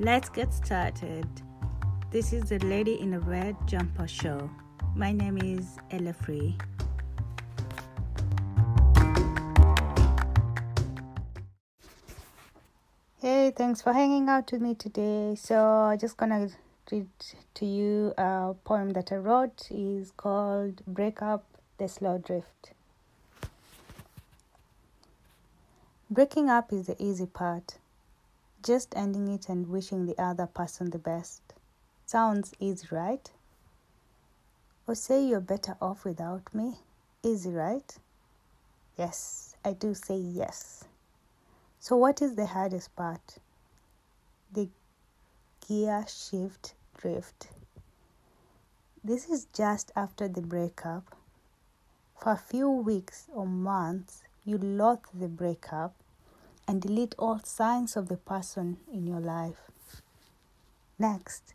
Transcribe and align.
Let's 0.00 0.28
get 0.28 0.54
started. 0.54 1.26
This 2.12 2.32
is 2.32 2.50
the 2.50 2.60
Lady 2.60 3.00
in 3.00 3.14
a 3.14 3.18
Red 3.18 3.56
Jumper 3.66 4.06
Show. 4.06 4.48
My 4.94 5.10
name 5.10 5.38
is 5.38 5.76
Ella 5.90 6.12
Free. 6.12 6.56
Hey, 13.20 13.50
thanks 13.50 13.82
for 13.82 13.92
hanging 13.92 14.28
out 14.28 14.52
with 14.52 14.60
me 14.62 14.76
today. 14.76 15.34
So, 15.34 15.58
I'm 15.58 15.98
just 15.98 16.16
gonna 16.16 16.50
read 16.92 17.08
to 17.54 17.66
you 17.66 18.14
a 18.16 18.54
poem 18.62 18.90
that 18.90 19.10
I 19.10 19.16
wrote. 19.16 19.68
is 19.68 20.12
called 20.12 20.80
"Break 20.86 21.22
Up 21.22 21.44
the 21.78 21.88
Slow 21.88 22.18
Drift." 22.18 22.70
Breaking 26.08 26.48
up 26.48 26.72
is 26.72 26.86
the 26.86 26.94
easy 27.02 27.26
part. 27.26 27.78
Just 28.62 28.96
ending 28.96 29.28
it 29.28 29.48
and 29.48 29.68
wishing 29.68 30.06
the 30.06 30.20
other 30.20 30.46
person 30.46 30.90
the 30.90 30.98
best. 30.98 31.42
Sounds 32.06 32.54
easy, 32.58 32.88
right? 32.90 33.30
Or 34.86 34.94
say 34.94 35.24
you're 35.24 35.40
better 35.40 35.76
off 35.80 36.04
without 36.04 36.54
me. 36.54 36.78
Easy, 37.22 37.50
right? 37.50 37.96
Yes, 38.96 39.56
I 39.64 39.72
do 39.74 39.94
say 39.94 40.16
yes. 40.16 40.84
So, 41.78 41.96
what 41.96 42.20
is 42.20 42.34
the 42.34 42.46
hardest 42.46 42.96
part? 42.96 43.38
The 44.52 44.68
gear 45.66 46.04
shift 46.08 46.74
drift. 46.96 47.48
This 49.04 49.28
is 49.28 49.46
just 49.54 49.92
after 49.94 50.26
the 50.26 50.42
breakup. 50.42 51.14
For 52.20 52.32
a 52.32 52.36
few 52.36 52.68
weeks 52.68 53.28
or 53.32 53.46
months, 53.46 54.24
you 54.44 54.58
loathe 54.58 55.04
the 55.14 55.28
breakup 55.28 55.94
and 56.68 56.82
delete 56.82 57.14
all 57.18 57.40
signs 57.42 57.96
of 57.96 58.08
the 58.08 58.18
person 58.18 58.76
in 58.92 59.06
your 59.06 59.20
life. 59.20 59.70
Next, 60.98 61.54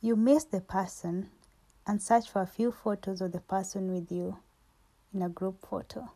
you 0.00 0.16
miss 0.16 0.44
the 0.44 0.62
person 0.62 1.28
and 1.86 2.00
search 2.00 2.28
for 2.30 2.40
a 2.40 2.46
few 2.46 2.72
photos 2.72 3.20
of 3.20 3.32
the 3.32 3.40
person 3.40 3.92
with 3.92 4.10
you 4.10 4.38
in 5.12 5.20
a 5.20 5.28
group 5.28 5.66
photo. 5.68 6.10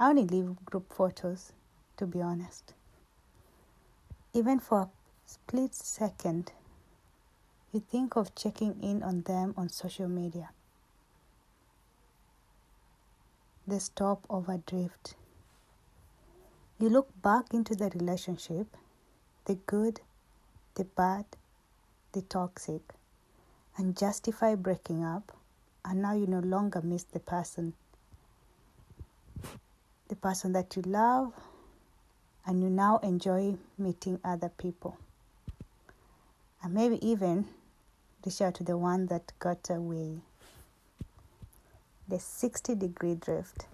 I 0.00 0.08
only 0.10 0.24
leave 0.24 0.64
group 0.64 0.92
photos, 0.92 1.52
to 1.96 2.06
be 2.06 2.20
honest. 2.20 2.74
Even 4.32 4.58
for 4.58 4.80
a 4.80 4.88
split 5.26 5.74
second, 5.74 6.52
you 7.72 7.80
think 7.80 8.16
of 8.16 8.34
checking 8.34 8.82
in 8.82 9.02
on 9.02 9.22
them 9.22 9.54
on 9.56 9.68
social 9.68 10.08
media. 10.08 10.50
The 13.66 13.78
stop 13.78 14.24
over 14.28 14.60
drift. 14.66 15.14
You 16.80 16.88
look 16.88 17.10
back 17.20 17.52
into 17.52 17.74
the 17.74 17.90
relationship, 17.90 18.66
the 19.44 19.56
good, 19.66 20.00
the 20.76 20.84
bad, 20.84 21.26
the 22.12 22.22
toxic, 22.22 22.80
and 23.76 23.94
justify 23.94 24.54
breaking 24.54 25.04
up, 25.04 25.36
and 25.84 26.00
now 26.00 26.14
you 26.14 26.26
no 26.26 26.38
longer 26.40 26.80
miss 26.80 27.02
the 27.04 27.20
person 27.20 27.74
the 30.08 30.16
person 30.16 30.52
that 30.52 30.74
you 30.74 30.82
love, 30.82 31.32
and 32.44 32.62
you 32.62 32.68
now 32.68 32.98
enjoy 32.98 33.54
meeting 33.78 34.18
other 34.24 34.48
people. 34.48 34.98
And 36.62 36.74
maybe 36.74 36.98
even 37.06 37.46
reach 38.26 38.42
out 38.42 38.56
to 38.56 38.64
the 38.64 38.76
one 38.76 39.06
that 39.06 39.32
got 39.38 39.70
away. 39.70 40.18
The 42.08 42.18
60 42.18 42.74
degree 42.74 43.14
drift. 43.14 43.66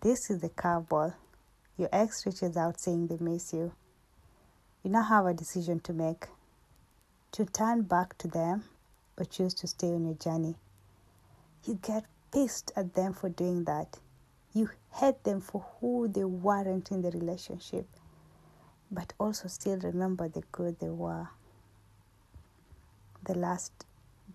This 0.00 0.30
is 0.30 0.40
the 0.40 0.48
curveball. 0.48 1.12
Your 1.76 1.88
ex 1.92 2.24
reaches 2.24 2.56
out 2.56 2.78
saying 2.78 3.08
they 3.08 3.18
miss 3.18 3.52
you. 3.52 3.72
You 4.82 4.90
now 4.90 5.02
have 5.02 5.26
a 5.26 5.34
decision 5.34 5.80
to 5.80 5.92
make 5.92 6.28
to 7.32 7.44
turn 7.44 7.82
back 7.82 8.16
to 8.18 8.28
them 8.28 8.62
or 9.18 9.24
choose 9.24 9.54
to 9.54 9.66
stay 9.66 9.88
on 9.88 10.04
your 10.04 10.14
journey. 10.14 10.54
You 11.64 11.80
get 11.82 12.04
pissed 12.32 12.70
at 12.76 12.94
them 12.94 13.12
for 13.12 13.28
doing 13.28 13.64
that. 13.64 13.98
You 14.52 14.70
hate 14.92 15.24
them 15.24 15.40
for 15.40 15.64
who 15.80 16.06
they 16.06 16.22
weren't 16.22 16.92
in 16.92 17.02
the 17.02 17.10
relationship, 17.10 17.86
but 18.88 19.12
also 19.18 19.48
still 19.48 19.78
remember 19.78 20.28
the 20.28 20.42
good 20.52 20.78
they 20.78 20.90
were. 20.90 21.28
The 23.26 23.34
last 23.34 23.72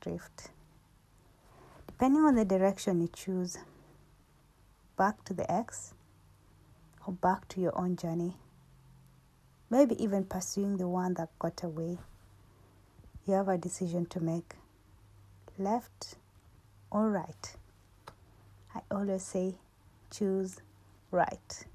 drift. 0.01 0.49
Depending 1.87 2.23
on 2.23 2.35
the 2.35 2.43
direction 2.43 2.99
you 2.99 3.09
choose, 3.13 3.57
back 4.97 5.23
to 5.23 5.33
the 5.33 5.49
ex 5.49 5.93
or 7.09 7.13
back 7.13 7.47
to 7.47 7.59
your 7.59 7.75
own 7.75 7.95
journey, 7.95 8.35
maybe 9.67 10.01
even 10.01 10.23
pursuing 10.23 10.77
the 10.77 10.87
one 10.87 11.15
that 11.15 11.27
got 11.39 11.63
away, 11.63 11.97
you 13.25 13.33
have 13.33 13.47
a 13.47 13.57
decision 13.57 14.05
to 14.05 14.19
make 14.19 14.53
left 15.57 16.15
or 16.91 17.09
right. 17.09 17.55
I 18.75 18.81
always 18.91 19.23
say 19.23 19.55
choose 20.11 20.61
right. 21.09 21.65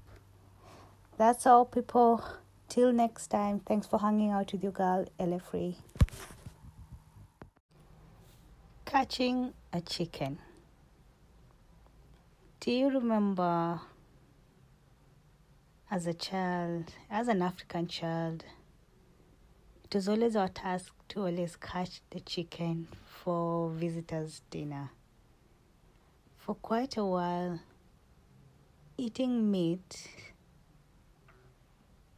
That's 1.17 1.45
all, 1.45 1.65
people. 1.65 2.23
Till 2.69 2.93
next 2.93 3.27
time, 3.27 3.59
thanks 3.59 3.85
for 3.87 3.99
hanging 3.99 4.31
out 4.31 4.53
with 4.53 4.63
your 4.63 4.71
girl, 4.71 5.05
Ella 5.19 5.39
Free. 5.39 5.75
Catching 8.85 9.53
a 9.73 9.81
chicken. 9.81 10.39
Do 12.61 12.71
you 12.71 12.89
remember 12.89 13.81
as 15.89 16.07
a 16.07 16.13
child, 16.13 16.93
as 17.09 17.27
an 17.27 17.41
African 17.41 17.87
child, 17.87 18.43
it 19.83 19.93
was 19.93 20.09
always 20.09 20.35
our 20.35 20.47
task 20.47 20.93
to 21.09 21.21
always 21.21 21.55
catch 21.55 22.01
the 22.09 22.19
chicken 22.19 22.87
for 23.05 23.69
visitors' 23.69 24.41
dinner. 24.49 24.89
For 26.37 26.55
quite 26.55 26.97
a 26.97 27.05
while, 27.05 27.59
eating 28.97 29.51
meat 29.51 30.09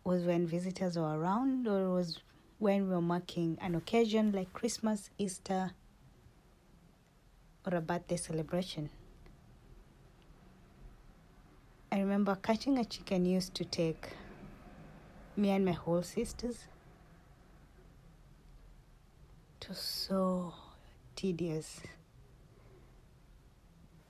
was 0.03 0.23
when 0.23 0.47
visitors 0.47 0.97
were 0.97 1.19
around 1.19 1.67
or 1.67 1.91
was 1.91 2.19
when 2.59 2.88
we 2.88 2.95
were 2.95 3.01
marking 3.01 3.57
an 3.61 3.75
occasion 3.75 4.31
like 4.31 4.51
Christmas, 4.53 5.09
Easter, 5.17 5.72
or 7.66 7.75
a 7.75 7.81
birthday 7.81 8.16
celebration. 8.16 8.89
I 11.97 12.02
remember 12.02 12.35
catching 12.35 12.78
a 12.78 12.85
chicken 12.85 13.25
used 13.25 13.56
to 13.56 13.66
take 13.66 14.09
me 15.35 15.50
and 15.50 15.66
my 15.66 15.72
whole 15.72 16.03
sisters. 16.03 16.68
Was 19.68 19.80
so 19.80 20.53
tedious. 21.16 21.81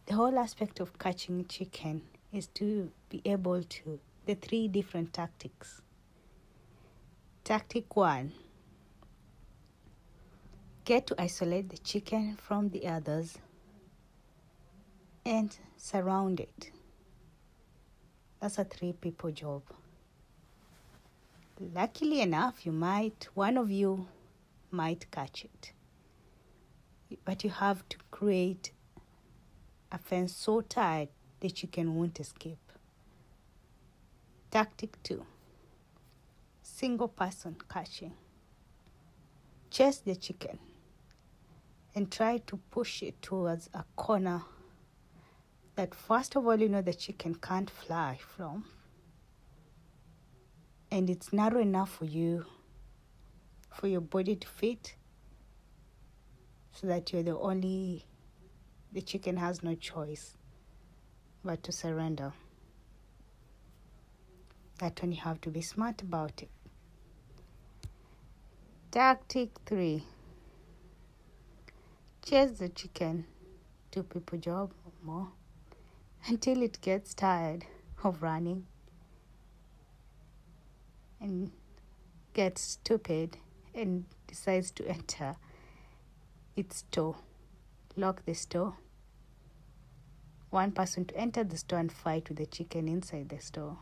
The 0.05 0.15
whole 0.15 0.37
aspect 0.37 0.81
of 0.81 0.99
catching 0.99 1.45
chicken 1.45 2.01
is 2.33 2.47
to 2.55 2.91
be 3.07 3.21
able 3.23 3.63
to 3.63 4.01
the 4.25 4.35
three 4.35 4.67
different 4.67 5.13
tactics. 5.13 5.81
Tactic 7.45 7.95
one 7.95 8.33
get 10.83 11.07
to 11.07 11.15
isolate 11.17 11.69
the 11.69 11.77
chicken 11.77 12.35
from 12.35 12.67
the 12.67 12.85
others 12.85 13.37
and 15.25 15.57
surround 15.77 16.41
it. 16.41 16.71
That's 18.39 18.59
a 18.59 18.63
three 18.63 18.93
people 18.93 19.31
job. 19.31 19.63
Luckily 21.59 22.21
enough, 22.21 22.65
you 22.65 22.71
might, 22.71 23.27
one 23.33 23.57
of 23.57 23.71
you 23.71 24.07
might 24.69 25.09
catch 25.09 25.45
it. 25.45 25.71
But 27.25 27.43
you 27.43 27.49
have 27.49 27.87
to 27.89 27.97
create 28.11 28.71
a 29.91 29.97
fence 29.97 30.35
so 30.35 30.61
tight 30.61 31.09
the 31.39 31.49
chicken 31.49 31.95
won't 31.95 32.19
escape. 32.19 32.71
Tactic 34.51 35.01
2 35.03 35.25
Single 36.61 37.07
person 37.07 37.55
catching. 37.67 38.13
Chase 39.71 39.97
the 39.97 40.15
chicken 40.15 40.59
and 41.95 42.11
try 42.11 42.37
to 42.37 42.57
push 42.69 43.01
it 43.01 43.19
towards 43.21 43.69
a 43.73 43.83
corner 43.95 44.43
that, 45.77 45.93
first 45.93 46.35
of 46.35 46.45
all, 46.45 46.59
you 46.59 46.67
know 46.67 46.81
the 46.81 46.93
chicken 46.93 47.35
can't 47.35 47.69
fly 47.69 48.19
from. 48.35 48.65
And 50.91 51.07
it's 51.07 51.31
narrow 51.31 51.61
enough 51.61 51.91
for 51.91 52.05
you, 52.05 52.45
for 53.71 53.87
your 53.87 54.01
body 54.01 54.35
to 54.35 54.47
fit, 54.47 54.95
so 56.73 56.87
that 56.87 57.13
you're 57.13 57.21
the 57.21 57.37
only, 57.37 58.05
the 58.91 59.01
chicken 59.01 59.37
has 59.37 59.61
no 59.61 59.75
choice 59.75 60.35
but 61.45 61.61
to 61.63 61.71
surrender. 61.71 62.33
That 64.79 65.01
one 65.01 65.11
you 65.11 65.21
have 65.21 65.39
to 65.41 65.51
be 65.51 65.61
smart 65.61 66.01
about 66.01 66.41
it. 66.41 66.49
Tactic 68.89 69.51
3 69.67 70.03
Chase 72.25 72.51
the 72.57 72.69
chicken, 72.69 73.25
two 73.91 74.03
people 74.03 74.39
job 74.39 74.71
more, 75.03 75.27
until 76.25 76.61
it 76.61 76.79
gets 76.81 77.13
tired 77.13 77.65
of 78.03 78.21
running 78.23 78.65
and 81.19 81.51
gets 82.33 82.61
stupid 82.61 83.37
and 83.73 84.05
decides 84.27 84.71
to 84.71 84.87
enter 84.87 85.35
its 86.55 86.77
store, 86.77 87.15
lock 87.95 88.25
the 88.25 88.33
store. 88.33 88.75
One 90.49 90.71
person 90.71 91.05
to 91.05 91.17
enter 91.17 91.43
the 91.43 91.57
store 91.57 91.79
and 91.79 91.91
fight 91.91 92.29
with 92.29 92.37
the 92.37 92.45
chicken 92.45 92.87
inside 92.87 93.29
the 93.29 93.39
store 93.39 93.77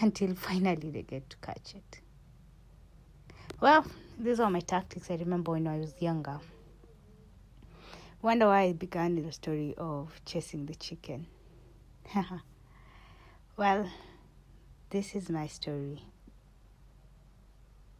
until 0.00 0.34
finally 0.34 0.90
they 0.90 1.02
get 1.02 1.28
to 1.30 1.36
catch 1.38 1.74
it. 1.74 2.00
Well, 3.60 3.86
these 4.18 4.40
are 4.40 4.50
my 4.50 4.60
tactics 4.60 5.10
I 5.10 5.16
remember 5.16 5.52
when 5.52 5.66
I 5.66 5.78
was 5.78 5.94
younger. 6.00 6.40
Wonder 8.22 8.46
why 8.46 8.62
I 8.62 8.72
began 8.72 9.20
the 9.20 9.32
story 9.32 9.74
of 9.76 10.20
chasing 10.24 10.66
the 10.66 10.76
chicken. 10.76 11.26
well, 13.56 13.90
this 14.90 15.16
is 15.16 15.28
my 15.28 15.48
story. 15.48 16.04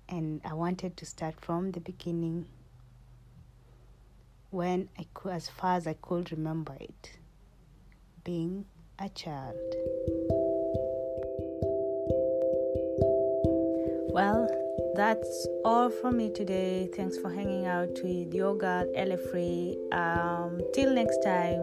And 0.08 0.40
I 0.44 0.54
wanted 0.54 0.96
to 0.98 1.06
start 1.06 1.40
from 1.40 1.72
the 1.72 1.80
beginning 1.80 2.46
when 4.50 4.90
I 4.96 5.06
could, 5.12 5.32
as 5.32 5.48
far 5.48 5.74
as 5.76 5.88
I 5.88 5.94
could 5.94 6.30
remember 6.30 6.76
it, 6.78 7.18
being 8.22 8.66
a 9.00 9.08
child. 9.08 9.56
Well, 14.12 14.62
that's 14.94 15.48
all 15.64 15.90
from 15.90 16.16
me 16.16 16.30
today. 16.30 16.88
Thanks 16.94 17.18
for 17.18 17.30
hanging 17.30 17.66
out 17.66 17.98
with 18.02 18.34
your 18.34 18.54
girl 18.56 18.86
Free. 19.30 19.78
Um, 19.92 20.60
till 20.74 20.92
next 20.92 21.22
time. 21.22 21.60